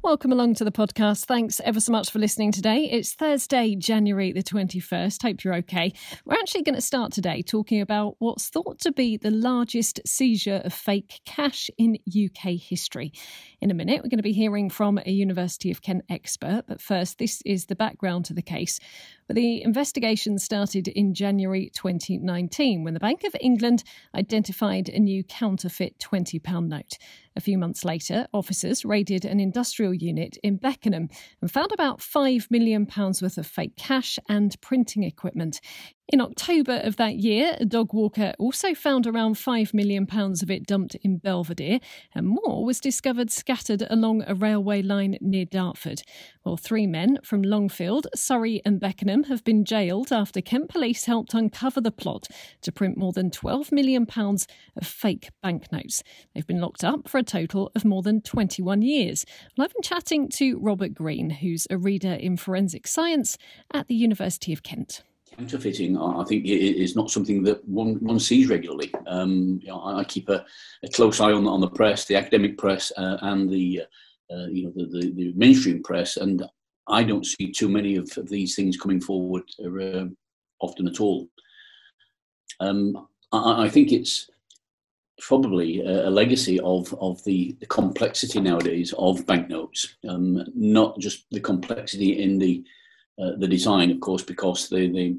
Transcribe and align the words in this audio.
Welcome 0.00 0.30
along 0.30 0.54
to 0.54 0.64
the 0.64 0.70
podcast. 0.70 1.24
Thanks 1.24 1.60
ever 1.64 1.80
so 1.80 1.90
much 1.90 2.10
for 2.10 2.20
listening 2.20 2.52
today. 2.52 2.84
It's 2.84 3.14
Thursday, 3.14 3.74
January 3.74 4.30
the 4.30 4.44
21st. 4.44 5.20
Hope 5.22 5.42
you're 5.42 5.56
okay. 5.56 5.92
We're 6.24 6.38
actually 6.38 6.62
going 6.62 6.76
to 6.76 6.80
start 6.80 7.12
today 7.12 7.42
talking 7.42 7.80
about 7.80 8.14
what's 8.20 8.48
thought 8.48 8.78
to 8.82 8.92
be 8.92 9.16
the 9.16 9.32
largest 9.32 10.00
seizure 10.06 10.62
of 10.64 10.72
fake 10.72 11.20
cash 11.26 11.68
in 11.78 11.98
UK 12.06 12.52
history. 12.52 13.12
In 13.60 13.72
a 13.72 13.74
minute, 13.74 13.96
we're 13.96 14.08
going 14.08 14.18
to 14.18 14.22
be 14.22 14.32
hearing 14.32 14.70
from 14.70 15.00
a 15.04 15.10
University 15.10 15.68
of 15.72 15.82
Kent 15.82 16.04
expert, 16.08 16.62
but 16.68 16.80
first, 16.80 17.18
this 17.18 17.42
is 17.44 17.66
the 17.66 17.76
background 17.76 18.24
to 18.26 18.34
the 18.34 18.40
case. 18.40 18.78
But 19.28 19.36
the 19.36 19.62
investigation 19.62 20.38
started 20.38 20.88
in 20.88 21.12
January 21.12 21.70
2019 21.74 22.82
when 22.82 22.94
the 22.94 23.00
Bank 23.00 23.24
of 23.24 23.36
England 23.40 23.84
identified 24.14 24.88
a 24.88 24.98
new 24.98 25.22
counterfeit 25.22 25.98
£20 25.98 26.66
note. 26.66 26.96
A 27.36 27.40
few 27.42 27.58
months 27.58 27.84
later, 27.84 28.26
officers 28.32 28.86
raided 28.86 29.26
an 29.26 29.38
industrial 29.38 29.92
unit 29.92 30.38
in 30.42 30.56
Beckenham 30.56 31.10
and 31.42 31.50
found 31.50 31.72
about 31.72 32.00
£5 32.00 32.50
million 32.50 32.88
worth 32.96 33.36
of 33.36 33.46
fake 33.46 33.76
cash 33.76 34.18
and 34.30 34.58
printing 34.62 35.02
equipment. 35.02 35.60
In 36.10 36.22
October 36.22 36.80
of 36.84 36.96
that 36.96 37.16
year, 37.16 37.54
a 37.60 37.66
dog 37.66 37.92
walker 37.92 38.32
also 38.38 38.72
found 38.72 39.06
around 39.06 39.34
£5 39.34 39.74
million 39.74 40.06
of 40.10 40.50
it 40.50 40.66
dumped 40.66 40.94
in 41.02 41.18
Belvedere, 41.18 41.80
and 42.14 42.26
more 42.26 42.64
was 42.64 42.80
discovered 42.80 43.30
scattered 43.30 43.86
along 43.90 44.24
a 44.26 44.34
railway 44.34 44.80
line 44.80 45.18
near 45.20 45.44
Dartford. 45.44 46.00
Well, 46.46 46.56
three 46.56 46.86
men 46.86 47.18
from 47.22 47.42
Longfield, 47.42 48.06
Surrey, 48.14 48.62
and 48.64 48.80
Beckenham 48.80 49.24
have 49.24 49.44
been 49.44 49.66
jailed 49.66 50.10
after 50.10 50.40
Kent 50.40 50.70
police 50.70 51.04
helped 51.04 51.34
uncover 51.34 51.82
the 51.82 51.90
plot 51.90 52.26
to 52.62 52.72
print 52.72 52.96
more 52.96 53.12
than 53.12 53.30
£12 53.30 53.70
million 53.70 54.06
of 54.10 54.86
fake 54.86 55.28
banknotes. 55.42 56.02
They've 56.34 56.46
been 56.46 56.62
locked 56.62 56.84
up 56.84 57.06
for 57.06 57.18
a 57.18 57.22
total 57.22 57.70
of 57.76 57.84
more 57.84 58.00
than 58.00 58.22
21 58.22 58.80
years. 58.80 59.26
And 59.54 59.62
I've 59.62 59.74
been 59.74 59.82
chatting 59.82 60.30
to 60.36 60.58
Robert 60.58 60.94
Green, 60.94 61.28
who's 61.28 61.66
a 61.68 61.76
reader 61.76 62.14
in 62.14 62.38
forensic 62.38 62.86
science 62.86 63.36
at 63.74 63.88
the 63.88 63.94
University 63.94 64.54
of 64.54 64.62
Kent 64.62 65.02
counterfeiting, 65.38 65.96
I 65.96 66.24
think, 66.24 66.44
is 66.46 66.96
not 66.96 67.10
something 67.10 67.42
that 67.44 67.66
one, 67.68 67.94
one 68.00 68.18
sees 68.18 68.48
regularly. 68.48 68.92
Um, 69.06 69.60
you 69.62 69.68
know, 69.68 69.82
I 69.84 70.02
keep 70.04 70.28
a, 70.28 70.44
a, 70.82 70.88
close 70.88 71.20
eye 71.20 71.32
on, 71.32 71.46
on 71.46 71.60
the 71.60 71.70
press, 71.70 72.04
the 72.04 72.16
academic 72.16 72.58
press, 72.58 72.92
uh, 72.96 73.18
and 73.22 73.48
the 73.48 73.82
uh, 74.30 74.46
you 74.48 74.64
know 74.64 74.72
the, 74.74 74.86
the, 74.86 75.12
the, 75.12 75.32
mainstream 75.36 75.82
press, 75.82 76.16
and 76.16 76.44
I 76.88 77.04
don't 77.04 77.24
see 77.24 77.52
too 77.52 77.68
many 77.68 77.96
of, 77.96 78.10
of 78.18 78.28
these 78.28 78.56
things 78.56 78.76
coming 78.76 79.00
forward 79.00 79.44
uh, 79.64 80.06
often 80.60 80.88
at 80.88 81.00
all. 81.00 81.28
Um, 82.60 83.06
I, 83.32 83.64
I, 83.64 83.68
think 83.70 83.92
it's 83.92 84.28
probably 85.20 85.80
a, 85.80 86.08
a, 86.08 86.10
legacy 86.10 86.58
of 86.60 86.92
of 87.00 87.22
the, 87.24 87.56
the 87.60 87.66
complexity 87.66 88.40
nowadays 88.40 88.92
of 88.98 89.24
banknotes, 89.24 89.96
um, 90.08 90.44
not 90.54 90.98
just 90.98 91.26
the 91.30 91.40
complexity 91.40 92.20
in 92.22 92.38
the 92.38 92.64
uh, 93.20 93.32
the 93.38 93.48
design, 93.48 93.90
of 93.90 94.00
course, 94.00 94.22
because 94.22 94.68
they, 94.68 94.88
they 94.88 95.16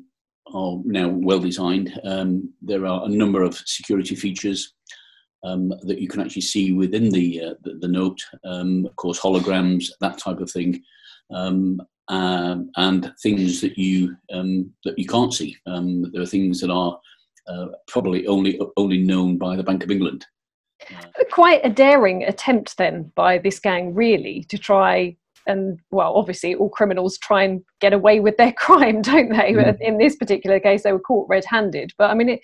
are 0.53 0.77
now 0.85 1.09
well 1.09 1.39
designed. 1.39 1.99
Um, 2.03 2.53
there 2.61 2.85
are 2.85 3.05
a 3.05 3.09
number 3.09 3.43
of 3.43 3.55
security 3.55 4.15
features 4.15 4.73
um, 5.43 5.69
that 5.83 5.99
you 5.99 6.07
can 6.07 6.21
actually 6.21 6.41
see 6.41 6.73
within 6.73 7.09
the 7.09 7.41
uh, 7.41 7.53
the, 7.63 7.75
the, 7.75 7.87
note. 7.87 8.21
Um, 8.43 8.85
of 8.85 8.95
course, 8.95 9.19
holograms, 9.19 9.85
that 10.01 10.17
type 10.17 10.39
of 10.39 10.51
thing, 10.51 10.81
uh, 11.31 12.55
and 12.77 13.13
things 13.21 13.61
that 13.61 13.77
you 13.77 14.15
um, 14.33 14.71
that 14.83 14.97
you 14.97 15.05
can't 15.05 15.33
see. 15.33 15.55
There 15.65 16.21
are 16.21 16.25
things 16.25 16.59
that 16.61 16.71
are 16.71 16.99
uh, 17.47 17.67
probably 17.87 18.27
only 18.27 18.59
only 18.77 18.97
known 18.97 19.37
by 19.37 19.55
the 19.55 19.63
Bank 19.63 19.83
of 19.83 19.91
England. 19.91 20.25
Quite 21.31 21.61
a 21.63 21.69
daring 21.69 22.23
attempt, 22.23 22.77
then, 22.77 23.11
by 23.15 23.37
this 23.37 23.59
gang, 23.59 23.93
really, 23.93 24.45
to 24.49 24.57
try 24.57 25.17
and 25.47 25.79
well 25.91 26.13
obviously 26.15 26.55
all 26.55 26.69
criminals 26.69 27.17
try 27.17 27.43
and 27.43 27.61
get 27.79 27.93
away 27.93 28.19
with 28.19 28.37
their 28.37 28.51
crime 28.57 29.01
don't 29.01 29.29
they 29.29 29.53
mm. 29.53 29.77
in 29.81 29.97
this 29.97 30.15
particular 30.15 30.59
case 30.59 30.83
they 30.83 30.91
were 30.91 30.99
caught 30.99 31.27
red-handed 31.29 31.91
but 31.97 32.09
i 32.09 32.13
mean 32.13 32.29
it 32.29 32.41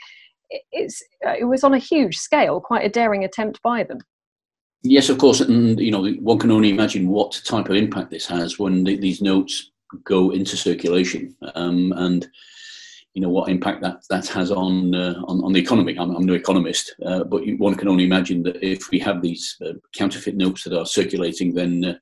it's 0.72 1.04
uh, 1.26 1.34
it 1.38 1.46
was 1.46 1.64
on 1.64 1.74
a 1.74 1.80
huge 1.80 2.18
scale 2.18 2.60
quite 2.60 2.86
a 2.86 2.90
daring 2.90 3.24
attempt 3.24 3.62
by 3.62 3.84
them 3.84 4.00
yes 4.84 5.10
of 5.10 5.18
course 5.18 5.42
and 5.42 5.80
you 5.80 5.92
know 5.92 6.08
one 6.22 6.38
can 6.40 6.52
only 6.52 6.70
imagine 6.70 7.08
what 7.08 7.42
type 7.46 7.70
of 7.70 7.76
impact 7.76 8.12
this 8.12 8.28
has 8.28 8.60
when 8.60 8.84
the, 8.84 8.96
these 8.98 9.22
notes 9.22 9.72
go 10.04 10.32
into 10.32 10.58
circulation 10.58 11.36
um, 11.56 11.94
and 11.98 12.28
you 13.16 13.22
know 13.22 13.30
what 13.30 13.50
impact 13.50 13.82
that 13.82 14.04
that 14.10 14.28
has 14.28 14.52
on 14.52 14.94
uh, 14.94 15.16
on, 15.26 15.44
on 15.44 15.54
the 15.54 15.60
economy. 15.60 15.98
I'm, 15.98 16.14
I'm 16.14 16.26
no 16.26 16.34
economist, 16.34 16.94
uh, 17.06 17.24
but 17.24 17.44
one 17.58 17.76
can 17.76 17.88
only 17.88 18.04
imagine 18.04 18.44
that 18.44 18.62
if 18.62 18.92
we 18.92 19.00
have 19.00 19.22
these 19.22 19.56
uh, 19.66 19.72
counterfeit 19.94 20.36
notes 20.36 20.66
that 20.66 20.78
are 20.78 20.86
circulating, 20.86 21.54
then 21.54 21.86
uh, 21.86 21.94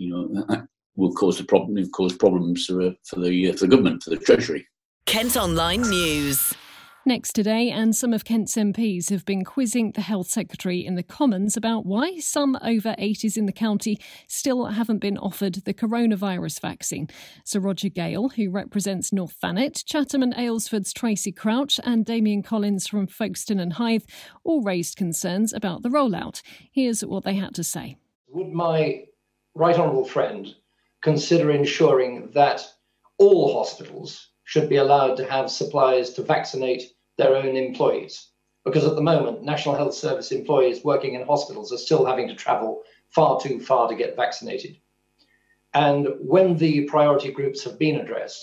you 0.00 0.10
know, 0.10 0.28
that 0.46 0.66
will 0.96 1.12
cause 1.12 1.38
the 1.38 1.44
problem, 1.44 1.74
will 1.74 1.88
cause 1.90 2.16
problems 2.16 2.66
for, 2.66 2.92
for 3.04 3.20
the 3.20 3.50
uh, 3.50 3.52
for 3.52 3.60
the 3.60 3.68
government, 3.68 4.02
for 4.02 4.10
the 4.10 4.16
treasury. 4.16 4.66
Kent 5.06 5.36
Online 5.36 5.82
News. 5.82 6.54
Next 7.06 7.32
today, 7.32 7.70
and 7.70 7.96
some 7.96 8.12
of 8.12 8.26
Kent's 8.26 8.56
MPs 8.56 9.08
have 9.08 9.24
been 9.24 9.42
quizzing 9.42 9.92
the 9.92 10.02
Health 10.02 10.28
Secretary 10.28 10.84
in 10.84 10.96
the 10.96 11.02
Commons 11.02 11.56
about 11.56 11.86
why 11.86 12.18
some 12.18 12.58
over 12.62 12.94
80s 12.98 13.38
in 13.38 13.46
the 13.46 13.52
county 13.52 13.98
still 14.28 14.66
haven't 14.66 14.98
been 14.98 15.16
offered 15.16 15.54
the 15.54 15.72
coronavirus 15.72 16.60
vaccine. 16.60 17.08
Sir 17.42 17.58
Roger 17.58 17.88
Gale, 17.88 18.28
who 18.28 18.50
represents 18.50 19.14
North 19.14 19.34
Thanet, 19.42 19.82
Chatham 19.86 20.22
and 20.22 20.34
Aylesford's 20.34 20.92
Tracy 20.92 21.32
Crouch, 21.32 21.80
and 21.84 22.04
Damian 22.04 22.42
Collins 22.42 22.86
from 22.86 23.06
Folkestone 23.06 23.60
and 23.60 23.72
Hythe 23.72 24.04
all 24.44 24.62
raised 24.62 24.96
concerns 24.96 25.54
about 25.54 25.82
the 25.82 25.88
rollout. 25.88 26.42
Here's 26.70 27.02
what 27.02 27.24
they 27.24 27.34
had 27.34 27.54
to 27.54 27.64
say. 27.64 27.96
Would 28.28 28.52
my 28.52 29.04
right 29.60 29.78
honourable 29.78 30.06
friend 30.06 30.54
consider 31.02 31.50
ensuring 31.50 32.30
that 32.32 32.66
all 33.18 33.52
hospitals 33.52 34.30
should 34.44 34.70
be 34.70 34.76
allowed 34.76 35.18
to 35.18 35.30
have 35.30 35.50
supplies 35.50 36.14
to 36.14 36.22
vaccinate 36.22 36.94
their 37.18 37.36
own 37.36 37.54
employees? 37.56 38.28
Because 38.64 38.86
at 38.86 38.94
the 38.94 39.02
moment, 39.02 39.42
National 39.42 39.74
Health 39.74 39.92
Service 39.92 40.32
employees 40.32 40.82
working 40.82 41.14
in 41.14 41.26
hospitals 41.26 41.74
are 41.74 41.84
still 41.86 42.06
having 42.06 42.26
to 42.28 42.34
travel 42.34 42.82
far 43.10 43.38
too 43.38 43.60
far 43.60 43.86
to 43.86 43.94
get 43.94 44.16
vaccinated. 44.16 44.78
And 45.74 46.08
when 46.20 46.56
the 46.56 46.84
priority 46.84 47.30
groups 47.30 47.62
have 47.64 47.78
been 47.78 48.00
addressed, 48.00 48.42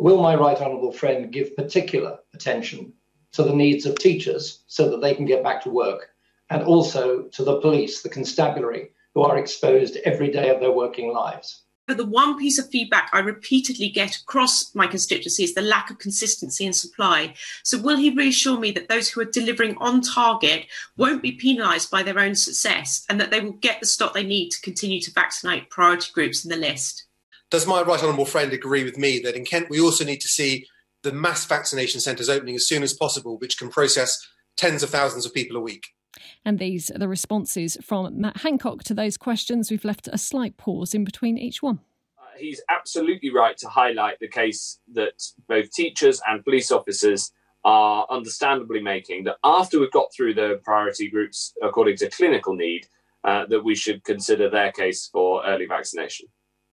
will 0.00 0.22
my 0.22 0.36
right 0.36 0.58
honourable 0.58 0.92
friend 0.92 1.30
give 1.30 1.54
particular 1.54 2.18
attention 2.32 2.94
to 3.32 3.42
the 3.42 3.54
needs 3.54 3.84
of 3.84 3.98
teachers 3.98 4.64
so 4.68 4.88
that 4.88 5.02
they 5.02 5.14
can 5.14 5.26
get 5.26 5.44
back 5.44 5.62
to 5.64 5.70
work, 5.70 6.08
and 6.48 6.62
also 6.62 7.24
to 7.24 7.44
the 7.44 7.60
police, 7.60 8.00
the 8.00 8.08
constabulary, 8.08 8.92
who 9.16 9.22
are 9.22 9.38
exposed 9.38 9.96
every 10.04 10.30
day 10.30 10.50
of 10.50 10.60
their 10.60 10.70
working 10.70 11.10
lives. 11.10 11.62
But 11.86 11.96
the 11.96 12.04
one 12.04 12.36
piece 12.36 12.58
of 12.58 12.68
feedback 12.68 13.08
I 13.14 13.20
repeatedly 13.20 13.88
get 13.88 14.14
across 14.14 14.74
my 14.74 14.86
constituency 14.86 15.42
is 15.42 15.54
the 15.54 15.62
lack 15.62 15.88
of 15.88 15.98
consistency 15.98 16.66
in 16.66 16.74
supply. 16.74 17.32
So, 17.64 17.80
will 17.80 17.96
he 17.96 18.10
reassure 18.10 18.60
me 18.60 18.72
that 18.72 18.90
those 18.90 19.08
who 19.08 19.22
are 19.22 19.24
delivering 19.24 19.78
on 19.78 20.02
target 20.02 20.66
won't 20.98 21.22
be 21.22 21.32
penalised 21.32 21.90
by 21.90 22.02
their 22.02 22.18
own 22.18 22.34
success 22.34 23.06
and 23.08 23.18
that 23.18 23.30
they 23.30 23.40
will 23.40 23.52
get 23.52 23.80
the 23.80 23.86
stock 23.86 24.12
they 24.12 24.22
need 24.22 24.50
to 24.50 24.60
continue 24.60 25.00
to 25.00 25.12
vaccinate 25.12 25.70
priority 25.70 26.10
groups 26.12 26.44
in 26.44 26.50
the 26.50 26.56
list? 26.56 27.06
Does 27.50 27.66
my 27.66 27.80
right 27.80 28.02
honourable 28.02 28.26
friend 28.26 28.52
agree 28.52 28.84
with 28.84 28.98
me 28.98 29.18
that 29.20 29.34
in 29.34 29.46
Kent 29.46 29.70
we 29.70 29.80
also 29.80 30.04
need 30.04 30.20
to 30.20 30.28
see 30.28 30.66
the 31.04 31.12
mass 31.12 31.46
vaccination 31.46 32.00
centres 32.00 32.28
opening 32.28 32.56
as 32.56 32.68
soon 32.68 32.82
as 32.82 32.92
possible, 32.92 33.38
which 33.38 33.56
can 33.56 33.70
process 33.70 34.28
tens 34.58 34.82
of 34.82 34.90
thousands 34.90 35.24
of 35.24 35.32
people 35.32 35.56
a 35.56 35.60
week? 35.60 35.95
And 36.44 36.58
these 36.58 36.90
are 36.90 36.98
the 36.98 37.08
responses 37.08 37.76
from 37.82 38.20
Matt 38.20 38.38
Hancock 38.38 38.82
to 38.84 38.94
those 38.94 39.16
questions. 39.16 39.70
We've 39.70 39.84
left 39.84 40.08
a 40.12 40.18
slight 40.18 40.56
pause 40.56 40.94
in 40.94 41.04
between 41.04 41.38
each 41.38 41.62
one. 41.62 41.80
Uh, 42.18 42.24
he's 42.38 42.62
absolutely 42.68 43.30
right 43.30 43.56
to 43.58 43.68
highlight 43.68 44.18
the 44.20 44.28
case 44.28 44.78
that 44.92 45.22
both 45.48 45.70
teachers 45.72 46.20
and 46.26 46.44
police 46.44 46.70
officers 46.70 47.32
are 47.64 48.06
understandably 48.10 48.80
making 48.80 49.24
that 49.24 49.36
after 49.42 49.80
we've 49.80 49.90
got 49.90 50.12
through 50.14 50.34
the 50.34 50.60
priority 50.64 51.10
groups 51.10 51.52
according 51.62 51.96
to 51.96 52.08
clinical 52.10 52.54
need, 52.54 52.86
uh, 53.24 53.44
that 53.46 53.64
we 53.64 53.74
should 53.74 54.04
consider 54.04 54.48
their 54.48 54.70
case 54.70 55.08
for 55.12 55.44
early 55.44 55.66
vaccination. 55.66 56.28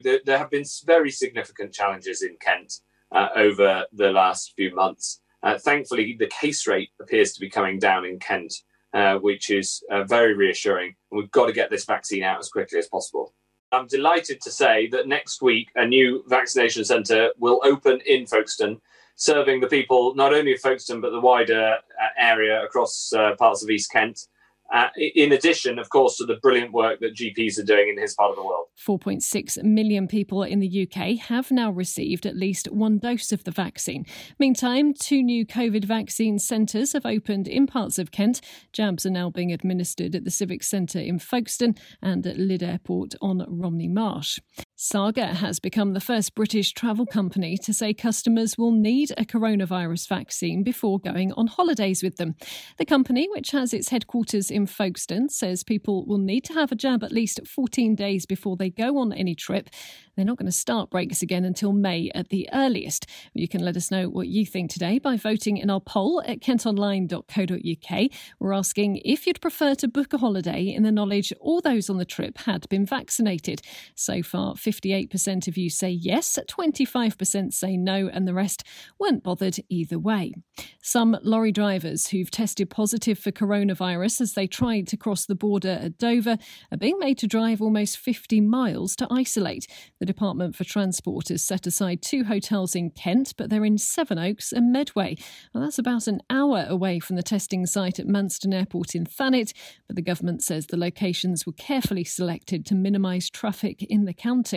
There, 0.00 0.20
there 0.24 0.38
have 0.38 0.50
been 0.50 0.64
very 0.84 1.10
significant 1.10 1.72
challenges 1.72 2.22
in 2.22 2.36
Kent 2.40 2.74
uh, 3.10 3.28
over 3.34 3.84
the 3.92 4.10
last 4.12 4.52
few 4.54 4.72
months. 4.72 5.20
Uh, 5.42 5.58
thankfully, 5.58 6.16
the 6.18 6.28
case 6.28 6.66
rate 6.66 6.90
appears 7.00 7.32
to 7.32 7.40
be 7.40 7.50
coming 7.50 7.78
down 7.78 8.04
in 8.04 8.18
Kent 8.20 8.54
uh, 8.96 9.18
which 9.18 9.50
is 9.50 9.84
uh, 9.90 10.04
very 10.04 10.32
reassuring. 10.32 10.94
And 11.10 11.18
we've 11.18 11.30
got 11.30 11.46
to 11.46 11.52
get 11.52 11.68
this 11.68 11.84
vaccine 11.84 12.22
out 12.22 12.38
as 12.38 12.48
quickly 12.48 12.78
as 12.78 12.88
possible. 12.88 13.34
I'm 13.70 13.86
delighted 13.86 14.40
to 14.40 14.50
say 14.50 14.86
that 14.88 15.06
next 15.06 15.42
week 15.42 15.68
a 15.74 15.84
new 15.86 16.24
vaccination 16.28 16.82
centre 16.82 17.30
will 17.38 17.60
open 17.62 18.00
in 18.06 18.26
Folkestone, 18.26 18.80
serving 19.16 19.60
the 19.60 19.66
people 19.66 20.14
not 20.14 20.32
only 20.32 20.54
of 20.54 20.60
Folkestone 20.60 21.02
but 21.02 21.10
the 21.10 21.20
wider 21.20 21.76
uh, 22.02 22.06
area 22.16 22.64
across 22.64 23.12
uh, 23.12 23.34
parts 23.36 23.62
of 23.62 23.68
East 23.68 23.92
Kent. 23.92 24.28
Uh, 24.72 24.88
in 24.96 25.32
addition, 25.32 25.78
of 25.78 25.88
course, 25.90 26.16
to 26.18 26.26
the 26.26 26.36
brilliant 26.36 26.72
work 26.72 27.00
that 27.00 27.14
GPs 27.14 27.58
are 27.58 27.64
doing 27.64 27.88
in 27.88 28.00
his 28.00 28.14
part 28.14 28.30
of 28.30 28.36
the 28.36 28.44
world. 28.44 28.66
4.6 28.84 29.62
million 29.62 30.06
people 30.06 30.42
in 30.42 30.60
the 30.60 30.88
UK 30.88 31.18
have 31.18 31.50
now 31.50 31.70
received 31.70 32.26
at 32.26 32.36
least 32.36 32.70
one 32.70 32.98
dose 32.98 33.32
of 33.32 33.44
the 33.44 33.50
vaccine. 33.50 34.04
Meantime, 34.38 34.92
two 34.92 35.22
new 35.22 35.46
COVID 35.46 35.84
vaccine 35.84 36.38
centres 36.38 36.92
have 36.92 37.06
opened 37.06 37.48
in 37.48 37.66
parts 37.66 37.98
of 37.98 38.10
Kent. 38.10 38.40
Jabs 38.72 39.06
are 39.06 39.10
now 39.10 39.30
being 39.30 39.52
administered 39.52 40.14
at 40.14 40.24
the 40.24 40.30
Civic 40.30 40.62
Centre 40.62 41.00
in 41.00 41.18
Folkestone 41.18 41.74
and 42.02 42.26
at 42.26 42.36
Lydd 42.36 42.62
Airport 42.62 43.14
on 43.20 43.44
Romney 43.48 43.88
Marsh. 43.88 44.38
Saga 44.78 45.28
has 45.28 45.58
become 45.58 45.94
the 45.94 46.00
first 46.02 46.34
British 46.34 46.72
travel 46.72 47.06
company 47.06 47.56
to 47.56 47.72
say 47.72 47.94
customers 47.94 48.58
will 48.58 48.72
need 48.72 49.10
a 49.16 49.24
coronavirus 49.24 50.06
vaccine 50.06 50.62
before 50.62 51.00
going 51.00 51.32
on 51.32 51.46
holidays 51.46 52.02
with 52.02 52.16
them. 52.16 52.34
The 52.76 52.84
company, 52.84 53.26
which 53.30 53.52
has 53.52 53.72
its 53.72 53.88
headquarters 53.88 54.50
in 54.50 54.66
Folkestone, 54.66 55.30
says 55.30 55.64
people 55.64 56.04
will 56.04 56.18
need 56.18 56.44
to 56.44 56.52
have 56.52 56.72
a 56.72 56.76
jab 56.76 57.02
at 57.02 57.10
least 57.10 57.40
14 57.46 57.94
days 57.94 58.26
before 58.26 58.58
they 58.58 58.68
go 58.68 58.98
on 58.98 59.14
any 59.14 59.34
trip. 59.34 59.70
They're 60.14 60.26
not 60.26 60.36
going 60.36 60.46
to 60.46 60.52
start 60.52 60.90
breaks 60.90 61.22
again 61.22 61.46
until 61.46 61.72
May 61.72 62.10
at 62.14 62.28
the 62.28 62.46
earliest. 62.52 63.06
You 63.32 63.48
can 63.48 63.62
let 63.62 63.76
us 63.76 63.90
know 63.90 64.10
what 64.10 64.28
you 64.28 64.44
think 64.44 64.70
today 64.70 64.98
by 64.98 65.16
voting 65.16 65.56
in 65.56 65.70
our 65.70 65.80
poll 65.80 66.22
at 66.26 66.40
kentonline.co.uk. 66.40 68.10
We're 68.40 68.52
asking 68.52 69.00
if 69.04 69.26
you'd 69.26 69.40
prefer 69.40 69.74
to 69.76 69.88
book 69.88 70.12
a 70.12 70.18
holiday 70.18 70.64
in 70.64 70.82
the 70.82 70.92
knowledge 70.92 71.32
all 71.40 71.62
those 71.62 71.88
on 71.88 71.96
the 71.96 72.04
trip 72.04 72.38
had 72.38 72.68
been 72.68 72.84
vaccinated. 72.84 73.62
So 73.94 74.22
far, 74.22 74.54
58% 74.66 75.46
of 75.46 75.56
you 75.56 75.70
say 75.70 75.90
yes, 75.90 76.36
25% 76.48 77.52
say 77.52 77.76
no, 77.76 78.10
and 78.12 78.26
the 78.26 78.34
rest 78.34 78.64
weren't 78.98 79.22
bothered 79.22 79.58
either 79.68 79.98
way. 79.98 80.34
Some 80.82 81.16
lorry 81.22 81.52
drivers 81.52 82.08
who've 82.08 82.30
tested 82.30 82.68
positive 82.68 83.16
for 83.16 83.30
coronavirus 83.30 84.22
as 84.22 84.32
they 84.32 84.48
tried 84.48 84.88
to 84.88 84.96
cross 84.96 85.24
the 85.24 85.36
border 85.36 85.78
at 85.82 85.98
Dover 85.98 86.38
are 86.72 86.78
being 86.78 86.98
made 86.98 87.18
to 87.18 87.28
drive 87.28 87.62
almost 87.62 87.98
50 87.98 88.40
miles 88.40 88.96
to 88.96 89.06
isolate. 89.08 89.68
The 90.00 90.06
Department 90.06 90.56
for 90.56 90.64
Transport 90.64 91.28
has 91.28 91.42
set 91.42 91.66
aside 91.66 92.02
two 92.02 92.24
hotels 92.24 92.74
in 92.74 92.90
Kent, 92.90 93.34
but 93.36 93.50
they're 93.50 93.64
in 93.64 93.78
Sevenoaks 93.78 94.52
and 94.52 94.72
Medway. 94.72 95.16
Well, 95.54 95.62
that's 95.62 95.78
about 95.78 96.08
an 96.08 96.22
hour 96.28 96.66
away 96.68 96.98
from 96.98 97.14
the 97.14 97.22
testing 97.22 97.66
site 97.66 98.00
at 98.00 98.06
Manston 98.06 98.52
Airport 98.52 98.96
in 98.96 99.04
Thanet, 99.04 99.52
but 99.86 99.94
the 99.94 100.02
government 100.02 100.42
says 100.42 100.66
the 100.66 100.76
locations 100.76 101.46
were 101.46 101.52
carefully 101.52 102.04
selected 102.04 102.66
to 102.66 102.74
minimise 102.74 103.30
traffic 103.30 103.82
in 103.84 104.06
the 104.06 104.14
county. 104.14 104.55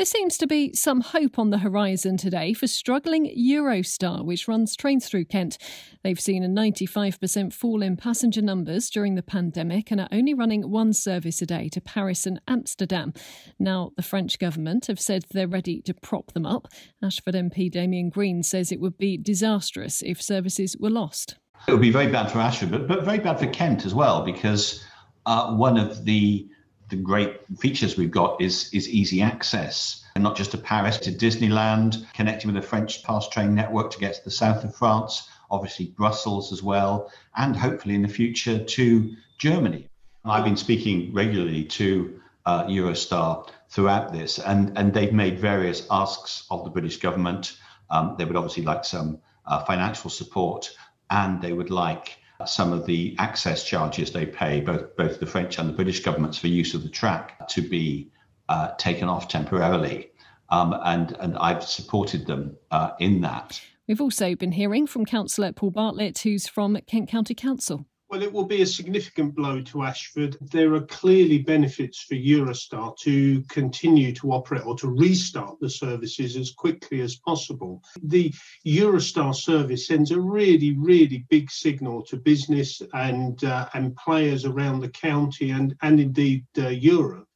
There 0.00 0.06
seems 0.06 0.38
to 0.38 0.46
be 0.46 0.72
some 0.72 1.02
hope 1.02 1.38
on 1.38 1.50
the 1.50 1.58
horizon 1.58 2.16
today 2.16 2.54
for 2.54 2.66
struggling 2.66 3.26
Eurostar, 3.38 4.24
which 4.24 4.48
runs 4.48 4.74
trains 4.74 5.06
through 5.06 5.26
Kent. 5.26 5.58
They've 6.02 6.18
seen 6.18 6.42
a 6.42 6.48
95% 6.48 7.52
fall 7.52 7.82
in 7.82 7.98
passenger 7.98 8.40
numbers 8.40 8.88
during 8.88 9.14
the 9.14 9.22
pandemic 9.22 9.90
and 9.90 10.00
are 10.00 10.08
only 10.10 10.32
running 10.32 10.70
one 10.70 10.94
service 10.94 11.42
a 11.42 11.46
day 11.46 11.68
to 11.68 11.82
Paris 11.82 12.24
and 12.24 12.40
Amsterdam. 12.48 13.12
Now, 13.58 13.90
the 13.94 14.02
French 14.02 14.38
government 14.38 14.86
have 14.86 14.98
said 14.98 15.26
they're 15.32 15.46
ready 15.46 15.82
to 15.82 15.92
prop 15.92 16.32
them 16.32 16.46
up. 16.46 16.68
Ashford 17.02 17.34
MP 17.34 17.70
Damian 17.70 18.08
Green 18.08 18.42
says 18.42 18.72
it 18.72 18.80
would 18.80 18.96
be 18.96 19.18
disastrous 19.18 20.00
if 20.00 20.22
services 20.22 20.78
were 20.80 20.88
lost. 20.88 21.36
It 21.68 21.72
would 21.72 21.82
be 21.82 21.92
very 21.92 22.10
bad 22.10 22.30
for 22.30 22.38
Ashford, 22.38 22.70
but, 22.70 22.88
but 22.88 23.04
very 23.04 23.18
bad 23.18 23.38
for 23.38 23.48
Kent 23.48 23.84
as 23.84 23.92
well, 23.92 24.24
because 24.24 24.82
uh, 25.26 25.54
one 25.54 25.76
of 25.76 26.06
the 26.06 26.48
the 26.90 26.96
great 26.96 27.40
features 27.58 27.96
we've 27.96 28.10
got 28.10 28.40
is 28.40 28.68
is 28.72 28.88
easy 28.88 29.22
access, 29.22 30.04
and 30.14 30.24
not 30.24 30.36
just 30.36 30.50
to 30.50 30.58
Paris, 30.58 30.98
to 30.98 31.12
Disneyland, 31.12 32.04
connecting 32.12 32.52
with 32.52 32.60
the 32.60 32.68
French 32.68 33.02
fast 33.02 33.32
train 33.32 33.54
network 33.54 33.90
to 33.92 33.98
get 33.98 34.14
to 34.14 34.24
the 34.24 34.30
south 34.30 34.64
of 34.64 34.74
France, 34.74 35.28
obviously 35.50 35.86
Brussels 35.86 36.52
as 36.52 36.62
well, 36.62 37.10
and 37.36 37.56
hopefully 37.56 37.94
in 37.94 38.02
the 38.02 38.08
future 38.08 38.62
to 38.62 39.16
Germany. 39.38 39.88
I've 40.24 40.44
been 40.44 40.56
speaking 40.56 41.12
regularly 41.14 41.64
to 41.64 42.20
uh, 42.44 42.64
Eurostar 42.64 43.48
throughout 43.68 44.12
this, 44.12 44.38
and, 44.38 44.76
and 44.76 44.92
they've 44.92 45.12
made 45.12 45.38
various 45.38 45.86
asks 45.90 46.46
of 46.50 46.64
the 46.64 46.70
British 46.70 46.98
government. 46.98 47.56
Um, 47.90 48.16
they 48.18 48.24
would 48.24 48.36
obviously 48.36 48.64
like 48.64 48.84
some 48.84 49.18
uh, 49.46 49.64
financial 49.64 50.10
support, 50.10 50.70
and 51.10 51.40
they 51.40 51.52
would 51.52 51.70
like 51.70 52.18
some 52.46 52.72
of 52.72 52.86
the 52.86 53.14
access 53.18 53.64
charges 53.64 54.12
they 54.12 54.26
pay, 54.26 54.60
both 54.60 54.96
both 54.96 55.20
the 55.20 55.26
French 55.26 55.58
and 55.58 55.68
the 55.68 55.72
British 55.72 56.00
governments 56.00 56.38
for 56.38 56.48
use 56.48 56.74
of 56.74 56.82
the 56.82 56.88
track, 56.88 57.48
to 57.48 57.62
be 57.62 58.10
uh, 58.48 58.72
taken 58.78 59.08
off 59.08 59.28
temporarily. 59.28 60.10
Um, 60.50 60.74
and 60.84 61.16
and 61.20 61.36
I've 61.38 61.62
supported 61.62 62.26
them 62.26 62.56
uh, 62.70 62.90
in 62.98 63.20
that. 63.20 63.60
We've 63.86 64.00
also 64.00 64.36
been 64.36 64.52
hearing 64.52 64.86
from 64.86 65.04
Councillor 65.04 65.52
Paul 65.52 65.70
Bartlett, 65.70 66.18
who's 66.20 66.46
from 66.46 66.78
Kent 66.86 67.08
County 67.08 67.34
Council. 67.34 67.86
Well, 68.10 68.24
it 68.24 68.32
will 68.32 68.44
be 68.44 68.62
a 68.62 68.66
significant 68.66 69.36
blow 69.36 69.60
to 69.60 69.84
Ashford. 69.84 70.36
There 70.40 70.74
are 70.74 70.84
clearly 70.86 71.38
benefits 71.38 72.02
for 72.02 72.16
Eurostar 72.16 72.96
to 73.02 73.40
continue 73.42 74.12
to 74.14 74.32
operate 74.32 74.66
or 74.66 74.76
to 74.78 74.88
restart 74.88 75.60
the 75.60 75.70
services 75.70 76.36
as 76.36 76.50
quickly 76.50 77.02
as 77.02 77.14
possible. 77.14 77.84
The 78.02 78.34
Eurostar 78.66 79.32
service 79.32 79.86
sends 79.86 80.10
a 80.10 80.20
really, 80.20 80.76
really 80.76 81.24
big 81.30 81.52
signal 81.52 82.02
to 82.06 82.16
business 82.16 82.82
and 82.94 83.44
uh, 83.44 83.68
and 83.74 83.94
players 83.94 84.44
around 84.44 84.80
the 84.80 84.88
county 84.88 85.52
and 85.52 85.76
and 85.82 86.00
indeed 86.00 86.44
uh, 86.58 86.66
Europe 86.66 87.28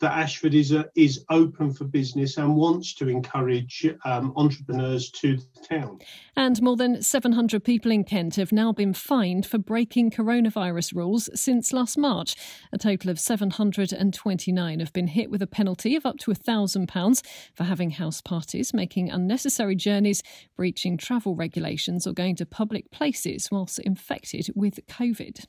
that 0.00 0.12
Ashford 0.12 0.54
is 0.54 0.72
a, 0.72 0.86
is 0.96 1.24
open 1.30 1.72
for 1.72 1.84
business 1.84 2.36
and 2.36 2.56
wants 2.56 2.94
to 2.94 3.08
encourage 3.08 3.86
um, 4.04 4.32
entrepreneurs 4.36 5.10
to 5.12 5.36
the 5.36 5.60
town. 5.68 5.98
And 6.36 6.60
more 6.60 6.76
than 6.76 7.02
700 7.02 7.62
people 7.62 7.90
in 7.90 8.04
Kent 8.04 8.36
have 8.36 8.52
now 8.52 8.72
been 8.72 8.92
fined 8.92 9.46
for 9.46 9.58
breaking 9.58 10.10
coronavirus 10.10 10.94
rules 10.94 11.30
since 11.34 11.72
last 11.72 11.96
March. 11.96 12.34
A 12.72 12.78
total 12.78 13.10
of 13.10 13.20
729 13.20 14.80
have 14.80 14.92
been 14.92 15.06
hit 15.08 15.30
with 15.30 15.42
a 15.42 15.46
penalty 15.46 15.96
of 15.96 16.04
up 16.04 16.18
to 16.18 16.30
£1,000 16.32 17.22
for 17.54 17.64
having 17.64 17.90
house 17.90 18.20
parties, 18.20 18.74
making 18.74 19.10
unnecessary 19.10 19.76
journeys, 19.76 20.22
breaching 20.56 20.96
travel 20.96 21.34
regulations, 21.34 22.06
or 22.06 22.12
going 22.12 22.36
to 22.36 22.46
public 22.46 22.90
places 22.90 23.48
whilst 23.50 23.78
infected 23.78 24.48
with 24.54 24.86
COVID. 24.86 25.46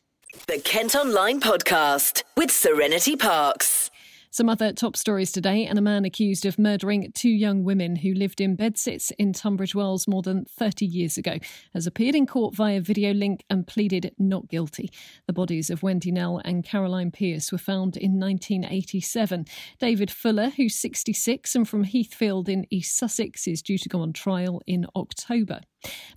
The 0.47 0.59
Kent 0.59 0.95
Online 0.95 1.39
Podcast 1.39 2.23
with 2.35 2.51
Serenity 2.51 3.15
Parks. 3.15 3.89
Some 4.35 4.49
other 4.49 4.73
top 4.73 4.97
stories 4.97 5.31
today 5.31 5.65
and 5.65 5.79
a 5.79 5.81
man 5.81 6.03
accused 6.03 6.45
of 6.45 6.59
murdering 6.59 7.09
two 7.15 7.29
young 7.29 7.63
women 7.63 7.95
who 7.95 8.13
lived 8.13 8.41
in 8.41 8.57
bedsits 8.57 9.09
in 9.17 9.31
Tunbridge 9.31 9.73
Wells 9.73 10.09
more 10.09 10.21
than 10.21 10.43
30 10.43 10.85
years 10.85 11.17
ago 11.17 11.37
has 11.73 11.87
appeared 11.87 12.15
in 12.15 12.27
court 12.27 12.53
via 12.53 12.81
video 12.81 13.13
link 13.13 13.45
and 13.49 13.65
pleaded 13.65 14.13
not 14.19 14.49
guilty. 14.49 14.91
The 15.25 15.31
bodies 15.31 15.69
of 15.69 15.83
Wendy 15.83 16.11
Knell 16.11 16.41
and 16.43 16.65
Caroline 16.65 17.11
Pierce 17.11 17.49
were 17.49 17.57
found 17.57 17.95
in 17.95 18.19
1987. 18.19 19.45
David 19.79 20.11
Fuller, 20.11 20.49
who's 20.49 20.77
66 20.77 21.55
and 21.55 21.65
from 21.65 21.85
Heathfield 21.85 22.49
in 22.49 22.65
East 22.69 22.97
Sussex, 22.97 23.47
is 23.47 23.61
due 23.61 23.77
to 23.77 23.87
go 23.87 24.01
on 24.01 24.11
trial 24.11 24.61
in 24.67 24.85
October. 24.97 25.61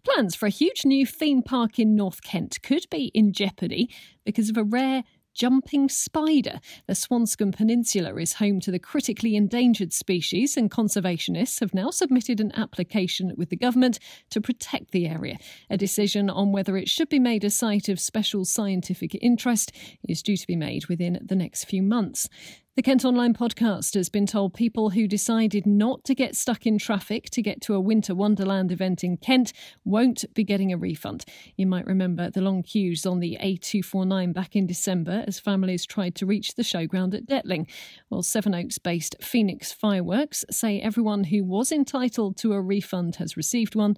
Plans 0.03 0.35
for 0.35 0.47
a 0.47 0.51
huge 0.51 0.85
new 0.85 1.07
theme 1.07 1.43
park 1.43 1.79
in 1.79 1.95
North 1.95 2.23
Kent 2.23 2.61
could 2.63 2.87
be 2.91 3.13
in 3.15 3.33
jeopardy 3.33 3.95
because 4.25 4.51
of 4.51 4.57
a 4.57 4.65
rare 4.65 5.05
jumping 5.39 5.89
spider. 5.89 6.61
The 6.89 6.95
Swanscombe 6.95 7.57
Peninsula 7.57 8.17
is 8.17 8.35
home 8.35 8.59
to 8.61 8.73
the 8.73 8.81
critically 8.81 9.37
endangered 9.37 9.93
species, 9.93 10.57
and 10.57 10.69
conservationists 10.69 11.61
have 11.61 11.73
now 11.73 11.91
submitted 11.91 12.41
an 12.41 12.51
application 12.57 13.33
with 13.37 13.49
the 13.49 13.57
government 13.57 14.01
to 14.31 14.41
protect 14.41 14.91
the 14.91 15.07
area. 15.07 15.39
A 15.71 15.77
decision 15.77 16.29
on 16.29 16.51
whether 16.51 16.77
it 16.77 16.89
should 16.89 17.09
be 17.09 17.21
made 17.21 17.45
a 17.45 17.51
site 17.51 17.89
of 17.89 18.01
special 18.01 18.45
scientific 18.45 19.17
interest 19.23 19.71
is 20.09 20.23
due 20.23 20.37
to 20.37 20.47
be 20.47 20.57
made 20.57 20.87
within 20.87 21.21
the 21.25 21.37
next 21.37 21.65
few 21.65 21.85
months. 21.85 22.29
The 22.79 22.83
Kent 22.83 23.05
Online 23.05 23.35
podcast 23.35 23.95
has 23.95 24.09
been 24.09 24.25
told 24.25 24.55
people 24.55 24.91
who 24.91 25.09
decided 25.09 25.67
not 25.67 26.05
to 26.05 26.15
get 26.15 26.37
stuck 26.37 26.65
in 26.65 26.79
traffic 26.79 27.29
to 27.31 27.43
get 27.43 27.61
to 27.63 27.75
a 27.75 27.81
Winter 27.81 28.15
Wonderland 28.15 28.71
event 28.71 29.03
in 29.03 29.17
Kent 29.17 29.53
won't 29.85 30.25
be 30.33 30.45
getting 30.45 30.73
a 30.73 30.77
refund. 30.77 31.25
You 31.57 31.67
might 31.67 31.89
remember 31.89 32.31
the 32.31 32.41
long 32.41 32.63
queues 32.63 33.05
on 33.05 33.19
the 33.19 33.37
A249 33.43 34.33
back 34.33 34.55
in 34.55 34.69
December 34.69 35.25
as 35.27 35.41
families 35.41 35.87
tried 35.87 36.15
to 36.15 36.27
reach 36.27 36.55
the 36.55 36.63
showground 36.63 37.15
at 37.15 37.27
Detling. 37.27 37.69
Well, 38.11 38.23
Sevenoaks 38.23 38.79
based 38.79 39.17
Phoenix 39.21 39.73
Fireworks 39.73 40.45
say 40.49 40.81
everyone 40.81 41.25
who 41.25 41.43
was 41.43 41.73
entitled 41.73 42.37
to 42.37 42.53
a 42.53 42.63
refund 42.63 43.17
has 43.17 43.37
received 43.37 43.75
one. 43.75 43.97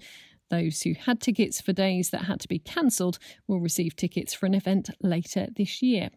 Those 0.49 0.81
who 0.81 0.95
had 0.95 1.21
tickets 1.21 1.61
for 1.61 1.75
days 1.75 2.09
that 2.11 2.25
had 2.25 2.41
to 2.41 2.49
be 2.49 2.59
cancelled 2.59 3.19
will 3.47 3.61
receive 3.61 3.95
tickets 3.95 4.33
for 4.33 4.47
an 4.47 4.55
event 4.55 4.89
later 5.03 5.49
this 5.55 5.83
year. 5.83 6.09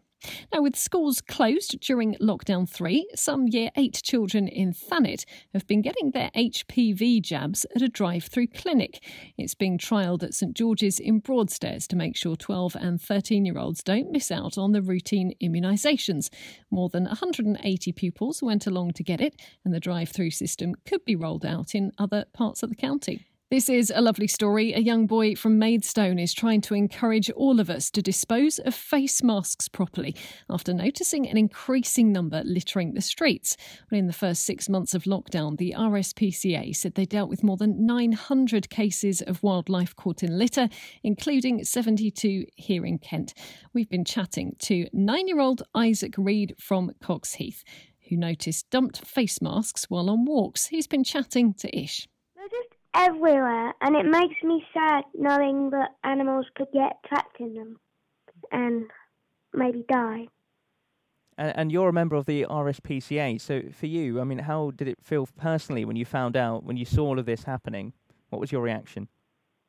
Now, 0.52 0.62
with 0.62 0.76
schools 0.76 1.20
closed 1.20 1.80
during 1.80 2.14
lockdown 2.16 2.68
three, 2.68 3.08
some 3.14 3.46
year 3.48 3.70
eight 3.76 4.00
children 4.02 4.48
in 4.48 4.72
Thanet 4.72 5.24
have 5.52 5.66
been 5.66 5.82
getting 5.82 6.10
their 6.10 6.30
HPV 6.36 7.22
jabs 7.22 7.66
at 7.74 7.82
a 7.82 7.88
drive 7.88 8.24
through 8.24 8.48
clinic. 8.48 9.02
It's 9.36 9.54
being 9.54 9.78
trialled 9.78 10.22
at 10.22 10.34
St 10.34 10.54
George's 10.54 10.98
in 10.98 11.18
Broadstairs 11.20 11.86
to 11.88 11.96
make 11.96 12.16
sure 12.16 12.36
12 12.36 12.76
and 12.76 13.00
13 13.00 13.44
year 13.44 13.58
olds 13.58 13.82
don't 13.82 14.10
miss 14.10 14.30
out 14.30 14.58
on 14.58 14.72
the 14.72 14.82
routine 14.82 15.34
immunisations. 15.42 16.30
More 16.70 16.88
than 16.88 17.04
180 17.04 17.92
pupils 17.92 18.42
went 18.42 18.66
along 18.66 18.92
to 18.92 19.02
get 19.02 19.20
it, 19.20 19.40
and 19.64 19.74
the 19.74 19.80
drive 19.80 20.10
through 20.10 20.30
system 20.30 20.74
could 20.86 21.04
be 21.04 21.16
rolled 21.16 21.44
out 21.44 21.74
in 21.74 21.92
other 21.98 22.24
parts 22.32 22.62
of 22.62 22.70
the 22.70 22.76
county. 22.76 23.26
This 23.54 23.68
is 23.68 23.92
a 23.94 24.00
lovely 24.00 24.26
story. 24.26 24.72
A 24.72 24.80
young 24.80 25.06
boy 25.06 25.36
from 25.36 25.60
Maidstone 25.60 26.18
is 26.18 26.34
trying 26.34 26.60
to 26.62 26.74
encourage 26.74 27.30
all 27.30 27.60
of 27.60 27.70
us 27.70 27.88
to 27.92 28.02
dispose 28.02 28.58
of 28.58 28.74
face 28.74 29.22
masks 29.22 29.68
properly 29.68 30.16
after 30.50 30.74
noticing 30.74 31.28
an 31.28 31.36
increasing 31.36 32.10
number 32.10 32.42
littering 32.44 32.94
the 32.94 33.00
streets. 33.00 33.56
In 33.92 34.08
the 34.08 34.12
first 34.12 34.42
six 34.42 34.68
months 34.68 34.92
of 34.92 35.04
lockdown, 35.04 35.56
the 35.56 35.72
RSPCA 35.78 36.74
said 36.74 36.96
they 36.96 37.04
dealt 37.04 37.30
with 37.30 37.44
more 37.44 37.56
than 37.56 37.86
900 37.86 38.70
cases 38.70 39.22
of 39.22 39.40
wildlife 39.40 39.94
caught 39.94 40.24
in 40.24 40.36
litter, 40.36 40.68
including 41.04 41.62
72 41.62 42.46
here 42.56 42.84
in 42.84 42.98
Kent. 42.98 43.34
We've 43.72 43.88
been 43.88 44.04
chatting 44.04 44.56
to 44.62 44.88
nine 44.92 45.28
year 45.28 45.38
old 45.38 45.62
Isaac 45.76 46.14
Reed 46.18 46.56
from 46.58 46.90
Coxheath, 47.00 47.62
who 48.08 48.16
noticed 48.16 48.68
dumped 48.70 49.06
face 49.06 49.40
masks 49.40 49.84
while 49.84 50.10
on 50.10 50.24
walks. 50.24 50.66
He's 50.66 50.88
been 50.88 51.04
chatting 51.04 51.54
to 51.54 51.78
Ish 51.78 52.08
everywhere, 52.94 53.74
and 53.80 53.96
it 53.96 54.06
makes 54.06 54.42
me 54.42 54.64
sad 54.72 55.04
knowing 55.14 55.70
that 55.70 55.90
animals 56.04 56.46
could 56.54 56.68
get 56.72 56.98
trapped 57.06 57.40
in 57.40 57.54
them 57.54 57.78
and 58.52 58.86
maybe 59.52 59.84
die. 59.88 60.28
And, 61.36 61.52
and, 61.56 61.72
you're 61.72 61.88
a 61.88 61.92
member 61.92 62.14
of 62.14 62.26
the 62.26 62.46
RSPCA, 62.48 63.40
so 63.40 63.62
for 63.72 63.86
you, 63.86 64.20
I 64.20 64.24
mean, 64.24 64.38
how 64.38 64.70
did 64.70 64.86
it 64.86 64.98
feel 65.02 65.28
personally 65.36 65.84
when 65.84 65.96
you 65.96 66.04
found 66.04 66.36
out, 66.36 66.62
when 66.62 66.76
you 66.76 66.84
saw 66.84 67.06
all 67.06 67.18
of 67.18 67.26
this 67.26 67.42
happening? 67.42 67.92
What 68.30 68.40
was 68.40 68.52
your 68.52 68.62
reaction? 68.62 69.08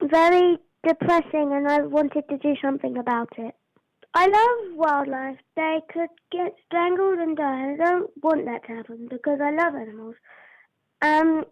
Very 0.01 0.57
depressing, 0.87 1.51
and 1.53 1.67
I 1.67 1.81
wanted 1.81 2.25
to 2.29 2.37
do 2.37 2.55
something 2.61 2.97
about 2.97 3.29
it. 3.37 3.55
I 4.13 4.27
love 4.27 4.77
wildlife. 4.77 5.37
They 5.55 5.79
could 5.91 6.09
get 6.31 6.55
strangled 6.65 7.19
and 7.19 7.35
die. 7.35 7.73
I 7.73 7.75
don't 7.75 8.11
want 8.23 8.45
that 8.45 8.65
to 8.67 8.75
happen 8.75 9.07
because 9.09 9.39
I 9.41 9.51
love 9.51 9.75
animals. 9.75 10.15
Um, 11.01 11.45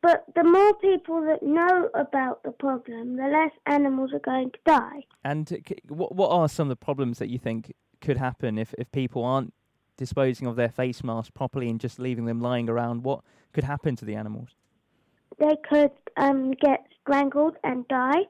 but 0.00 0.24
the 0.34 0.44
more 0.44 0.74
people 0.74 1.20
that 1.22 1.42
know 1.42 1.90
about 1.94 2.42
the 2.42 2.52
problem, 2.52 3.16
the 3.16 3.26
less 3.26 3.52
animals 3.66 4.12
are 4.12 4.20
going 4.20 4.50
to 4.50 4.58
die. 4.64 5.04
And 5.24 5.62
what 5.88 6.14
what 6.14 6.30
are 6.30 6.48
some 6.48 6.66
of 6.66 6.70
the 6.70 6.84
problems 6.84 7.18
that 7.18 7.28
you 7.28 7.38
think 7.38 7.74
could 8.00 8.16
happen 8.16 8.58
if, 8.58 8.74
if 8.78 8.90
people 8.92 9.24
aren't 9.24 9.52
disposing 9.96 10.46
of 10.46 10.56
their 10.56 10.68
face 10.68 11.04
masks 11.04 11.30
properly 11.30 11.68
and 11.68 11.80
just 11.80 11.98
leaving 11.98 12.24
them 12.24 12.40
lying 12.40 12.68
around? 12.68 13.04
What 13.04 13.20
could 13.52 13.64
happen 13.64 13.96
to 13.96 14.04
the 14.04 14.14
animals? 14.14 14.50
They 15.38 15.56
could 15.68 15.92
um, 16.16 16.52
get 16.52 16.86
strangled 17.00 17.56
and 17.64 17.86
die, 17.88 18.22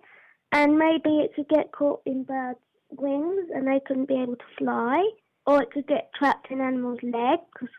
and 0.52 0.78
maybe 0.78 1.20
it 1.20 1.34
could 1.34 1.48
get 1.48 1.72
caught 1.72 2.00
in 2.06 2.24
birds' 2.24 2.58
wings 2.90 3.48
and 3.54 3.66
they 3.66 3.80
couldn't 3.86 4.08
be 4.08 4.20
able 4.20 4.36
to 4.36 4.44
fly, 4.58 5.04
or 5.46 5.62
it 5.62 5.70
could 5.70 5.86
get 5.86 6.10
trapped 6.14 6.50
in 6.50 6.60
animals' 6.60 7.00
legs 7.02 7.70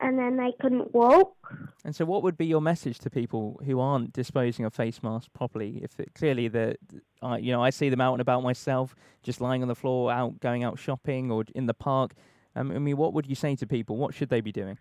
and 0.00 0.18
then 0.18 0.36
they 0.36 0.52
couldn't 0.60 0.94
walk. 0.94 1.34
And 1.84 1.94
so, 1.94 2.04
what 2.04 2.22
would 2.22 2.36
be 2.36 2.46
your 2.46 2.60
message 2.60 2.98
to 3.00 3.10
people 3.10 3.60
who 3.64 3.80
aren't 3.80 4.12
disposing 4.12 4.64
of 4.64 4.74
face 4.74 5.02
masks 5.02 5.28
properly? 5.32 5.80
If 5.82 5.98
it, 5.98 6.14
clearly 6.14 6.48
the, 6.48 6.76
uh, 7.22 7.36
you 7.40 7.52
know, 7.52 7.62
I 7.62 7.70
see 7.70 7.88
them 7.88 8.00
out 8.00 8.12
and 8.12 8.20
about 8.20 8.42
myself, 8.42 8.94
just 9.22 9.40
lying 9.40 9.62
on 9.62 9.68
the 9.68 9.74
floor, 9.74 10.12
out 10.12 10.40
going 10.40 10.64
out 10.64 10.78
shopping 10.78 11.30
or 11.30 11.44
in 11.54 11.66
the 11.66 11.74
park. 11.74 12.14
Um, 12.54 12.70
I 12.72 12.78
mean, 12.78 12.96
what 12.96 13.12
would 13.12 13.26
you 13.26 13.34
say 13.34 13.54
to 13.56 13.66
people? 13.66 13.96
What 13.96 14.14
should 14.14 14.28
they 14.28 14.40
be 14.40 14.52
doing? 14.52 14.78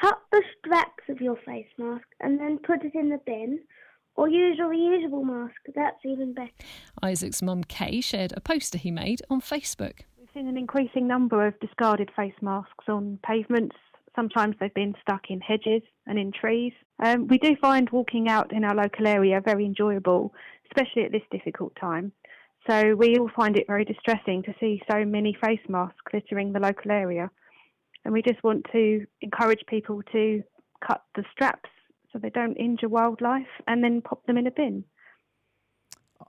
Cut 0.00 0.18
the 0.30 0.42
straps 0.58 1.04
of 1.08 1.20
your 1.20 1.36
face 1.46 1.66
mask 1.78 2.06
and 2.20 2.38
then 2.38 2.58
put 2.58 2.84
it 2.84 2.94
in 2.94 3.10
the 3.10 3.20
bin. 3.24 3.60
Or 4.16 4.28
use 4.28 4.58
a 4.58 4.62
reusable 4.62 5.24
mask. 5.24 5.56
That's 5.74 5.98
even 6.02 6.32
better. 6.32 6.50
Isaac's 7.02 7.42
mum, 7.42 7.64
Kay, 7.64 8.00
shared 8.00 8.32
a 8.34 8.40
poster 8.40 8.78
he 8.78 8.90
made 8.90 9.20
on 9.28 9.42
Facebook. 9.42 10.00
We've 10.18 10.28
seen 10.32 10.48
an 10.48 10.56
increasing 10.56 11.06
number 11.06 11.46
of 11.46 11.60
discarded 11.60 12.10
face 12.16 12.32
masks 12.40 12.86
on 12.88 13.18
pavements, 13.22 13.76
Sometimes 14.16 14.56
they've 14.58 14.72
been 14.74 14.94
stuck 15.02 15.30
in 15.30 15.40
hedges 15.40 15.82
and 16.06 16.18
in 16.18 16.32
trees. 16.32 16.72
Um, 17.04 17.28
we 17.28 17.38
do 17.38 17.54
find 17.60 17.88
walking 17.90 18.28
out 18.28 18.52
in 18.52 18.64
our 18.64 18.74
local 18.74 19.06
area 19.06 19.42
very 19.44 19.66
enjoyable, 19.66 20.34
especially 20.70 21.04
at 21.04 21.12
this 21.12 21.22
difficult 21.30 21.76
time. 21.78 22.12
So 22.68 22.96
we 22.96 23.16
all 23.18 23.30
find 23.36 23.56
it 23.56 23.66
very 23.66 23.84
distressing 23.84 24.42
to 24.44 24.54
see 24.58 24.82
so 24.90 25.04
many 25.04 25.36
face 25.44 25.60
masks 25.68 26.12
littering 26.12 26.52
the 26.52 26.60
local 26.60 26.90
area. 26.90 27.30
And 28.04 28.12
we 28.12 28.22
just 28.22 28.42
want 28.42 28.66
to 28.72 29.06
encourage 29.20 29.60
people 29.68 30.00
to 30.12 30.42
cut 30.84 31.04
the 31.14 31.24
straps 31.30 31.70
so 32.12 32.18
they 32.18 32.30
don't 32.30 32.56
injure 32.56 32.88
wildlife 32.88 33.46
and 33.68 33.84
then 33.84 34.00
pop 34.00 34.24
them 34.26 34.38
in 34.38 34.46
a 34.46 34.50
bin. 34.50 34.84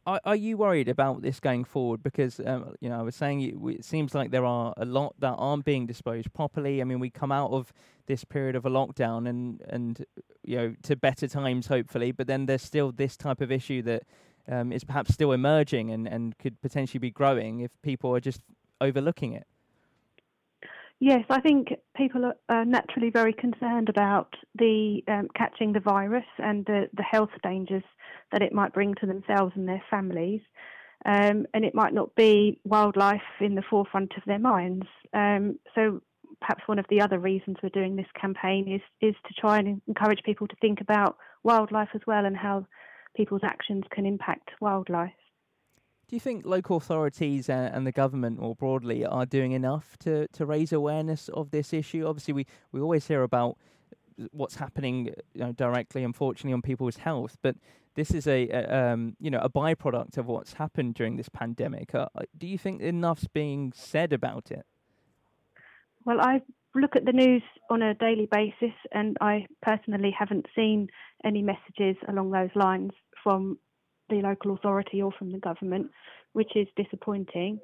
Are, 0.05 0.19
are 0.25 0.35
you 0.35 0.57
worried 0.57 0.89
about 0.89 1.21
this 1.21 1.39
going 1.39 1.63
forward? 1.63 2.03
Because 2.03 2.39
um, 2.45 2.75
you 2.79 2.89
know, 2.89 2.99
I 2.99 3.01
was 3.01 3.15
saying 3.15 3.41
it, 3.41 3.55
it, 3.77 3.85
seems 3.85 4.13
like 4.13 4.31
there 4.31 4.45
are 4.45 4.73
a 4.77 4.85
lot 4.85 5.15
that 5.19 5.35
aren't 5.37 5.65
being 5.65 5.85
disposed 5.85 6.33
properly. 6.33 6.81
I 6.81 6.83
mean, 6.83 6.99
we 6.99 7.09
come 7.09 7.31
out 7.31 7.51
of 7.51 7.73
this 8.05 8.23
period 8.23 8.55
of 8.55 8.65
a 8.65 8.69
lockdown 8.69 9.27
and 9.27 9.61
and 9.69 10.05
you 10.43 10.57
know 10.57 10.75
to 10.83 10.95
better 10.95 11.27
times 11.27 11.67
hopefully, 11.67 12.11
but 12.11 12.27
then 12.27 12.45
there's 12.45 12.63
still 12.63 12.91
this 12.91 13.17
type 13.17 13.41
of 13.41 13.51
issue 13.51 13.81
that 13.83 14.03
um, 14.49 14.71
is 14.71 14.83
perhaps 14.83 15.13
still 15.13 15.31
emerging 15.31 15.91
and, 15.91 16.07
and 16.07 16.37
could 16.37 16.61
potentially 16.61 16.99
be 16.99 17.11
growing 17.11 17.59
if 17.59 17.71
people 17.81 18.15
are 18.15 18.19
just 18.19 18.41
overlooking 18.79 19.33
it. 19.33 19.45
Yes, 20.99 21.25
I 21.29 21.41
think 21.41 21.69
people 21.95 22.31
are 22.49 22.65
naturally 22.65 23.11
very 23.11 23.33
concerned 23.33 23.87
about 23.87 24.33
the 24.57 25.01
um, 25.07 25.27
catching 25.35 25.73
the 25.73 25.79
virus 25.79 26.25
and 26.39 26.65
the, 26.65 26.89
the 26.93 27.03
health 27.03 27.29
dangers 27.43 27.83
that 28.31 28.41
it 28.41 28.51
might 28.51 28.73
bring 28.73 28.95
to 28.95 29.05
themselves 29.05 29.53
and 29.55 29.67
their 29.67 29.83
families. 29.91 30.41
Um, 31.05 31.45
and 31.53 31.63
it 31.63 31.75
might 31.75 31.93
not 31.93 32.15
be 32.15 32.59
wildlife 32.65 33.21
in 33.39 33.53
the 33.53 33.61
forefront 33.69 34.13
of 34.17 34.23
their 34.25 34.39
minds. 34.39 34.87
Um, 35.13 35.59
so 35.75 36.01
perhaps 36.41 36.63
one 36.65 36.79
of 36.79 36.85
the 36.89 37.01
other 37.01 37.19
reasons 37.19 37.57
we're 37.61 37.69
doing 37.69 37.95
this 37.95 38.07
campaign 38.19 38.67
is 38.67 38.81
is 39.07 39.15
to 39.27 39.33
try 39.39 39.59
and 39.59 39.81
encourage 39.87 40.23
people 40.23 40.47
to 40.47 40.55
think 40.61 40.81
about 40.81 41.17
wildlife 41.43 41.89
as 41.93 42.01
well 42.07 42.25
and 42.25 42.35
how 42.35 42.65
people's 43.15 43.43
actions 43.43 43.83
can 43.91 44.07
impact 44.07 44.49
wildlife. 44.59 45.11
Do 46.07 46.15
you 46.15 46.21
think 46.21 46.45
local 46.45 46.77
authorities 46.77 47.49
and 47.49 47.85
the 47.85 47.91
government 47.91 48.39
more 48.39 48.55
broadly 48.55 49.05
are 49.05 49.25
doing 49.25 49.51
enough 49.51 49.97
to, 49.99 50.27
to 50.29 50.45
raise 50.45 50.71
awareness 50.71 51.27
of 51.29 51.51
this 51.51 51.73
issue? 51.73 52.05
Obviously, 52.07 52.33
we, 52.33 52.45
we 52.71 52.79
always 52.79 53.05
hear 53.05 53.23
about 53.23 53.57
what's 54.31 54.55
happening 54.55 55.07
you 55.33 55.41
know, 55.41 55.51
directly, 55.51 56.05
unfortunately, 56.05 56.53
on 56.53 56.61
people's 56.61 56.97
health, 56.97 57.37
but 57.41 57.57
this 57.95 58.11
is 58.11 58.27
a, 58.27 58.47
a 58.49 58.93
um, 58.93 59.17
you 59.19 59.29
know 59.29 59.39
a 59.39 59.49
byproduct 59.49 60.17
of 60.17 60.27
what's 60.27 60.53
happened 60.53 60.93
during 60.93 61.17
this 61.17 61.29
pandemic. 61.29 61.93
Uh, 61.93 62.07
do 62.37 62.47
you 62.47 62.57
think 62.57 62.81
enough's 62.81 63.27
being 63.33 63.73
said 63.75 64.13
about 64.13 64.51
it? 64.51 64.65
Well, 66.05 66.21
I 66.21 66.41
look 66.73 66.95
at 66.95 67.05
the 67.05 67.11
news 67.11 67.41
on 67.69 67.81
a 67.81 67.95
daily 67.95 68.29
basis, 68.31 68.75
and 68.93 69.17
I 69.19 69.47
personally 69.61 70.15
haven't 70.17 70.45
seen 70.55 70.89
any 71.25 71.41
messages 71.41 71.97
along 72.07 72.31
those 72.31 72.51
lines 72.55 72.91
from 73.23 73.57
the 74.09 74.21
local 74.21 74.53
authority 74.53 75.01
or 75.01 75.11
from 75.17 75.31
the 75.31 75.39
government, 75.39 75.91
which 76.33 76.55
is 76.55 76.67
disappointing. 76.75 77.59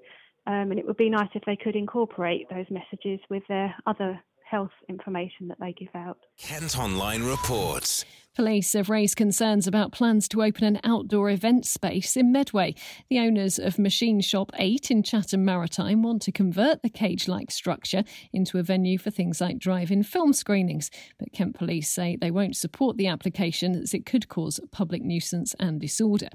Um, 0.46 0.72
and 0.72 0.80
it 0.80 0.86
would 0.86 0.98
be 0.98 1.10
nice 1.10 1.30
if 1.34 1.44
they 1.46 1.56
could 1.56 1.76
incorporate 1.76 2.50
those 2.50 2.66
messages 2.70 3.20
with 3.30 3.44
their 3.48 3.74
other 3.86 4.22
health 4.50 4.72
information 4.90 5.48
that 5.48 5.60
they 5.60 5.74
give 5.74 5.96
out. 5.96 6.18
Kent 6.38 6.78
Online 6.78 7.24
reports. 7.24 8.06
Police 8.36 8.74
have 8.74 8.90
raised 8.90 9.16
concerns 9.16 9.68
about 9.68 9.92
plans 9.92 10.28
to 10.30 10.42
open 10.42 10.64
an 10.64 10.80
outdoor 10.84 11.30
event 11.30 11.68
space 11.68 12.18
in 12.18 12.32
Medway. 12.32 12.74
The 13.08 13.20
owners 13.20 13.60
of 13.60 13.78
Machine 13.78 14.22
Shop 14.22 14.52
8 14.58 14.90
in 14.90 15.04
Chatham 15.04 15.46
Maritime 15.46 16.02
want 16.02 16.24
to 16.24 16.32
convert 16.32 16.82
the 16.82 16.90
cage 16.90 17.28
like 17.28 17.52
structure 17.52 18.04
into 18.34 18.58
a 18.58 18.64
venue 18.64 18.98
for 18.98 19.12
things 19.12 19.40
like 19.40 19.60
drive 19.60 19.92
in 19.92 20.02
film 20.02 20.34
screenings. 20.34 20.90
But 21.20 21.32
Kent 21.32 21.54
Police 21.54 21.92
say 21.92 22.18
they 22.20 22.32
won't 22.32 22.56
support 22.56 22.98
the 22.98 23.06
application 23.06 23.76
as 23.76 23.94
it 23.94 24.04
could 24.04 24.30
cause 24.30 24.60
public 24.72 25.04
nuisance 25.04 25.54
and 25.60 25.80
disorder. 25.80 26.30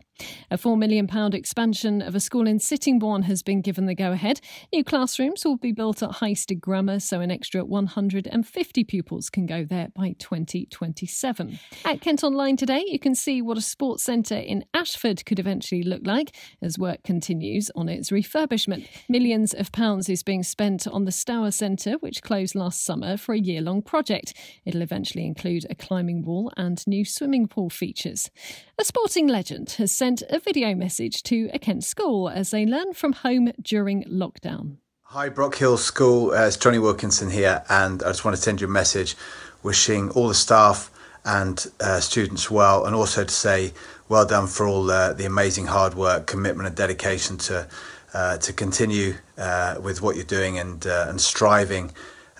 A 0.52 0.56
£4 0.56 0.78
million 0.78 1.08
expansion 1.34 2.00
of 2.00 2.14
a 2.14 2.20
school 2.20 2.46
in 2.46 2.60
Sittingbourne 2.60 3.22
has 3.22 3.42
been 3.42 3.60
given 3.60 3.86
the 3.86 3.94
go 3.96 4.12
ahead. 4.12 4.40
New 4.72 4.84
classrooms 4.84 5.44
will 5.44 5.56
be 5.56 5.72
built 5.72 6.00
at 6.04 6.10
Highstead 6.10 6.60
Grammar, 6.60 7.00
so 7.00 7.20
an 7.20 7.32
extra 7.32 7.64
150 7.64 8.84
pupils 8.84 9.30
can 9.30 9.46
go 9.46 9.64
there 9.64 9.88
by 9.96 10.14
2027. 10.20 11.58
At 11.88 12.02
Kent 12.02 12.22
Online 12.22 12.54
today, 12.54 12.84
you 12.86 12.98
can 12.98 13.14
see 13.14 13.40
what 13.40 13.56
a 13.56 13.62
sports 13.62 14.02
centre 14.02 14.36
in 14.36 14.66
Ashford 14.74 15.24
could 15.24 15.38
eventually 15.38 15.82
look 15.82 16.02
like 16.04 16.36
as 16.60 16.78
work 16.78 17.02
continues 17.02 17.70
on 17.74 17.88
its 17.88 18.10
refurbishment. 18.10 18.86
Millions 19.08 19.54
of 19.54 19.72
pounds 19.72 20.10
is 20.10 20.22
being 20.22 20.42
spent 20.42 20.86
on 20.86 21.06
the 21.06 21.10
Stour 21.10 21.50
Centre, 21.50 21.94
which 22.00 22.22
closed 22.22 22.54
last 22.54 22.84
summer 22.84 23.16
for 23.16 23.34
a 23.34 23.38
year 23.38 23.62
long 23.62 23.80
project. 23.80 24.34
It'll 24.66 24.82
eventually 24.82 25.24
include 25.24 25.64
a 25.70 25.74
climbing 25.74 26.26
wall 26.26 26.52
and 26.58 26.86
new 26.86 27.06
swimming 27.06 27.48
pool 27.48 27.70
features. 27.70 28.30
A 28.78 28.84
sporting 28.84 29.26
legend 29.26 29.70
has 29.78 29.90
sent 29.90 30.22
a 30.28 30.40
video 30.40 30.74
message 30.74 31.22
to 31.22 31.48
a 31.54 31.58
Kent 31.58 31.84
school 31.84 32.28
as 32.28 32.50
they 32.50 32.66
learn 32.66 32.92
from 32.92 33.14
home 33.14 33.50
during 33.62 34.04
lockdown. 34.04 34.76
Hi, 35.04 35.30
Brockhill 35.30 35.78
School. 35.78 36.32
Uh, 36.32 36.48
it's 36.48 36.58
Jonny 36.58 36.80
Wilkinson 36.80 37.30
here, 37.30 37.64
and 37.70 38.02
I 38.02 38.08
just 38.08 38.26
want 38.26 38.36
to 38.36 38.42
send 38.42 38.60
you 38.60 38.66
a 38.66 38.70
message 38.70 39.16
wishing 39.62 40.10
all 40.10 40.28
the 40.28 40.34
staff 40.34 40.90
and 41.24 41.66
uh, 41.80 42.00
students 42.00 42.50
well, 42.50 42.84
and 42.86 42.94
also 42.94 43.24
to 43.24 43.34
say 43.34 43.72
well 44.08 44.26
done 44.26 44.46
for 44.46 44.66
all 44.66 44.90
uh, 44.90 45.12
the 45.12 45.26
amazing 45.26 45.66
hard 45.66 45.94
work, 45.94 46.26
commitment, 46.26 46.66
and 46.66 46.76
dedication 46.76 47.36
to 47.36 47.68
uh, 48.14 48.38
to 48.38 48.52
continue 48.52 49.14
uh, 49.36 49.76
with 49.82 50.00
what 50.00 50.16
you're 50.16 50.24
doing 50.24 50.58
and 50.58 50.86
uh, 50.86 51.06
and 51.08 51.20
striving 51.20 51.92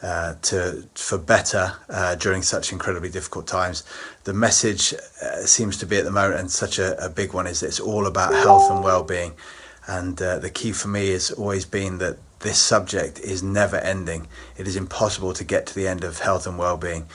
uh, 0.03 0.35
to 0.41 0.89
for 0.95 1.19
better 1.19 1.75
during 2.19 2.43
such 2.43 2.73
incredibly 2.73 3.11
difficult 3.11 3.47
times. 3.47 3.85
The 4.25 4.33
message 4.33 4.95
seems 5.45 5.77
to 5.79 5.87
be 5.87 5.97
at 5.99 6.05
the 6.05 6.11
moment, 6.11 6.41
and 6.41 6.51
such 6.51 6.79
a, 6.79 6.99
a, 7.05 7.11
big 7.11 7.35
one, 7.35 7.47
is 7.47 7.61
that 7.61 7.67
it's 7.67 7.81
all 7.81 8.07
about 8.07 8.33
health 8.33 8.71
and 8.71 8.83
well-being. 8.83 9.35
And 9.87 10.17
the 10.17 10.51
key 10.53 10.73
for 10.73 10.89
me 10.89 11.11
has 11.11 11.31
always 11.31 11.65
been 11.65 11.99
that 11.99 12.19
this 12.41 12.59
subject 12.59 13.19
is 13.19 13.43
never 13.43 13.77
ending. 13.77 14.29
It 14.57 14.69
is 14.69 14.77
impossible 14.77 15.33
to 15.33 15.45
get 15.45 15.67
to 15.67 15.75
the 15.75 15.89
end 15.89 16.05
of 16.05 16.21
health 16.21 16.47
and 16.47 16.59
well-being. 16.59 17.07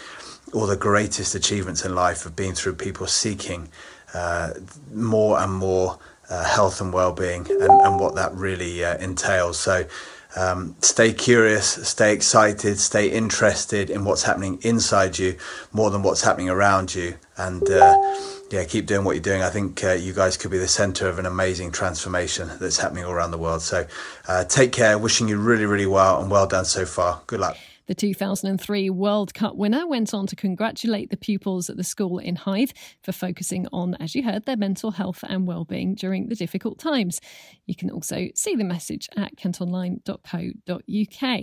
All 0.53 0.67
the 0.67 0.77
greatest 0.77 1.35
achievements 1.35 1.83
in 1.83 1.95
life 1.95 2.23
have 2.23 2.35
been 2.35 2.53
through 2.53 2.75
people 2.75 3.07
seeking 3.07 3.69
uh, 4.13 4.53
more 4.91 5.39
and 5.39 5.51
more 5.51 5.99
uh, 6.29 6.43
health 6.43 6.79
and 6.79 6.93
well-being 6.93 7.49
and, 7.49 7.81
and 7.85 7.99
what 7.99 8.15
that 8.15 8.33
really 8.33 8.83
entails. 8.83 9.59
So 9.59 9.85
um, 10.35 10.75
stay 10.81 11.13
curious, 11.13 11.67
stay 11.87 12.13
excited, 12.13 12.79
stay 12.79 13.09
interested 13.09 13.89
in 13.89 14.03
what's 14.05 14.23
happening 14.23 14.59
inside 14.61 15.19
you 15.19 15.37
more 15.71 15.91
than 15.91 16.01
what's 16.01 16.21
happening 16.21 16.49
around 16.49 16.95
you. 16.95 17.15
And 17.37 17.67
uh, 17.69 17.95
yeah, 18.49 18.63
keep 18.65 18.85
doing 18.85 19.03
what 19.03 19.15
you're 19.15 19.21
doing. 19.21 19.41
I 19.41 19.49
think 19.49 19.83
uh, 19.83 19.91
you 19.91 20.13
guys 20.13 20.37
could 20.37 20.51
be 20.51 20.57
the 20.57 20.67
center 20.67 21.07
of 21.07 21.19
an 21.19 21.25
amazing 21.25 21.71
transformation 21.71 22.49
that's 22.59 22.77
happening 22.77 23.05
all 23.05 23.11
around 23.11 23.31
the 23.31 23.37
world. 23.37 23.61
So 23.61 23.85
uh, 24.27 24.45
take 24.45 24.71
care, 24.71 24.97
wishing 24.97 25.27
you 25.27 25.37
really, 25.37 25.65
really 25.65 25.87
well 25.87 26.21
and 26.21 26.31
well 26.31 26.47
done 26.47 26.65
so 26.65 26.85
far. 26.85 27.21
Good 27.27 27.39
luck. 27.39 27.57
The 27.85 27.95
2003 27.95 28.89
World 28.91 29.33
Cup 29.33 29.55
winner 29.55 29.85
went 29.85 30.13
on 30.13 30.25
to 30.27 30.37
congratulate 30.37 31.09
the 31.09 31.17
pupils 31.17 31.69
at 31.69 31.75
the 31.75 31.83
school 31.83 32.17
in 32.17 32.37
Hythe 32.37 32.71
for 33.01 33.11
focusing 33.11 33.67
on, 33.73 33.95
as 33.95 34.15
you 34.15 34.23
heard, 34.23 34.45
their 34.45 34.55
mental 34.55 34.91
health 34.91 35.21
and 35.27 35.45
well-being 35.45 35.95
during 35.95 36.29
the 36.29 36.35
difficult 36.35 36.79
times. 36.79 37.19
You 37.65 37.75
can 37.75 37.89
also 37.89 38.29
see 38.35 38.55
the 38.55 38.63
message 38.63 39.09
at 39.17 39.35
kentonline.co.uk. 39.35 41.39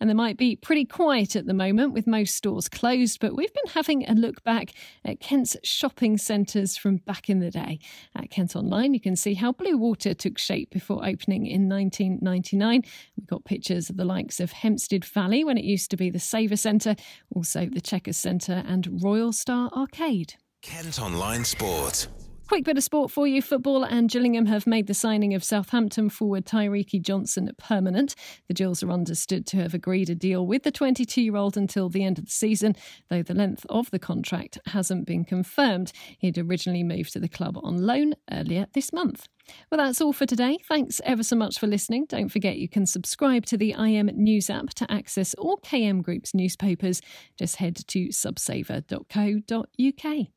And 0.00 0.10
there 0.10 0.14
might 0.14 0.36
be 0.36 0.56
pretty 0.56 0.84
quiet 0.84 1.36
at 1.36 1.46
the 1.46 1.54
moment 1.54 1.94
with 1.94 2.06
most 2.06 2.34
stores 2.34 2.68
closed, 2.68 3.18
but 3.18 3.34
we've 3.34 3.54
been 3.54 3.72
having 3.72 4.06
a 4.06 4.12
look 4.12 4.44
back 4.44 4.74
at 5.06 5.20
Kent's 5.20 5.56
shopping 5.62 6.18
centres 6.18 6.76
from 6.76 6.98
back 6.98 7.30
in 7.30 7.40
the 7.40 7.50
day. 7.50 7.78
At 8.14 8.30
Kent 8.30 8.56
Online, 8.56 8.92
you 8.92 9.00
can 9.00 9.16
see 9.16 9.34
how 9.34 9.52
Bluewater 9.52 10.16
took 10.16 10.36
shape 10.36 10.70
before 10.70 11.06
opening 11.06 11.46
in 11.46 11.66
1999. 11.66 12.82
We've 13.16 13.26
got 13.26 13.46
pictures 13.46 13.88
of 13.88 13.96
the 13.96 14.04
likes 14.04 14.38
of 14.38 14.52
Hempstead 14.52 15.06
Valley 15.06 15.44
when 15.44 15.56
it 15.56 15.64
used 15.64 15.77
used 15.78 15.92
to 15.92 15.96
be 15.96 16.10
the 16.10 16.18
Savacentre, 16.18 16.98
also 17.32 17.66
the 17.66 17.80
Chequers 17.80 18.16
Centre 18.16 18.64
and 18.66 19.00
Royal 19.00 19.32
Star 19.32 19.70
Arcade. 19.76 20.34
Kent 20.60 21.00
Online 21.00 21.44
Sport. 21.44 22.08
Quick 22.48 22.64
bit 22.64 22.78
of 22.78 22.82
sport 22.82 23.10
for 23.10 23.26
you. 23.26 23.42
Football 23.42 23.84
and 23.84 24.10
Gillingham 24.10 24.46
have 24.46 24.66
made 24.66 24.86
the 24.86 24.94
signing 24.94 25.34
of 25.34 25.44
Southampton 25.44 26.08
forward 26.08 26.46
Tyreke 26.46 27.02
Johnson 27.02 27.50
permanent. 27.58 28.14
The 28.48 28.54
Gills 28.54 28.82
are 28.82 28.90
understood 28.90 29.46
to 29.48 29.58
have 29.58 29.74
agreed 29.74 30.08
a 30.08 30.14
deal 30.14 30.46
with 30.46 30.62
the 30.62 30.70
22 30.70 31.20
year 31.20 31.36
old 31.36 31.58
until 31.58 31.90
the 31.90 32.02
end 32.02 32.18
of 32.18 32.24
the 32.24 32.30
season, 32.30 32.74
though 33.10 33.22
the 33.22 33.34
length 33.34 33.66
of 33.68 33.90
the 33.90 33.98
contract 33.98 34.56
hasn't 34.68 35.06
been 35.06 35.26
confirmed. 35.26 35.92
He'd 36.20 36.38
originally 36.38 36.82
moved 36.82 37.12
to 37.12 37.20
the 37.20 37.28
club 37.28 37.58
on 37.62 37.84
loan 37.84 38.14
earlier 38.32 38.66
this 38.72 38.94
month. 38.94 39.28
Well, 39.70 39.84
that's 39.84 40.00
all 40.00 40.14
for 40.14 40.24
today. 40.24 40.56
Thanks 40.66 41.02
ever 41.04 41.22
so 41.22 41.36
much 41.36 41.58
for 41.58 41.66
listening. 41.66 42.06
Don't 42.08 42.30
forget 42.30 42.56
you 42.56 42.70
can 42.70 42.86
subscribe 42.86 43.44
to 43.46 43.58
the 43.58 43.72
IM 43.72 44.06
News 44.14 44.48
app 44.48 44.70
to 44.70 44.90
access 44.90 45.34
all 45.34 45.58
KM 45.58 46.02
Group's 46.02 46.32
newspapers. 46.32 47.02
Just 47.38 47.56
head 47.56 47.76
to 47.88 48.08
subsaver.co.uk. 48.08 50.28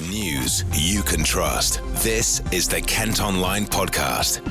News 0.00 0.64
you 0.72 1.02
can 1.02 1.22
trust. 1.22 1.82
This 2.02 2.40
is 2.50 2.66
the 2.66 2.80
Kent 2.80 3.20
Online 3.20 3.66
Podcast. 3.66 4.42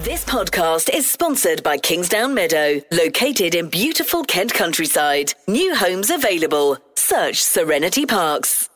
This 0.00 0.24
podcast 0.24 0.88
is 0.88 1.08
sponsored 1.08 1.62
by 1.62 1.76
Kingsdown 1.76 2.32
Meadow, 2.32 2.80
located 2.90 3.54
in 3.54 3.68
beautiful 3.68 4.24
Kent 4.24 4.54
countryside. 4.54 5.34
New 5.46 5.74
homes 5.74 6.08
available. 6.10 6.78
Search 6.94 7.42
Serenity 7.42 8.06
Parks. 8.06 8.70